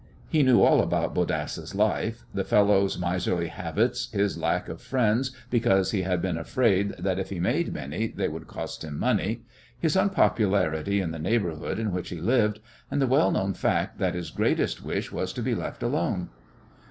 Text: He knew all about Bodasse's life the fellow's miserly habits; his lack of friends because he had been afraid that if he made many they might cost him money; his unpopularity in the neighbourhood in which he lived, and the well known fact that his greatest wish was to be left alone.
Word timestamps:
He 0.27 0.41
knew 0.41 0.63
all 0.63 0.81
about 0.81 1.13
Bodasse's 1.13 1.75
life 1.75 2.25
the 2.33 2.43
fellow's 2.43 2.97
miserly 2.97 3.49
habits; 3.49 4.11
his 4.11 4.35
lack 4.35 4.67
of 4.67 4.81
friends 4.81 5.29
because 5.51 5.91
he 5.91 6.01
had 6.01 6.23
been 6.23 6.39
afraid 6.39 6.95
that 6.97 7.19
if 7.19 7.29
he 7.29 7.39
made 7.39 7.71
many 7.71 8.07
they 8.07 8.27
might 8.27 8.47
cost 8.47 8.83
him 8.83 8.97
money; 8.97 9.43
his 9.79 9.95
unpopularity 9.95 11.01
in 11.01 11.11
the 11.11 11.19
neighbourhood 11.19 11.77
in 11.77 11.91
which 11.91 12.09
he 12.09 12.19
lived, 12.19 12.61
and 12.89 12.99
the 12.99 13.05
well 13.05 13.29
known 13.29 13.53
fact 13.53 13.99
that 13.99 14.15
his 14.15 14.31
greatest 14.31 14.83
wish 14.83 15.11
was 15.11 15.31
to 15.33 15.43
be 15.43 15.53
left 15.53 15.83
alone. 15.83 16.29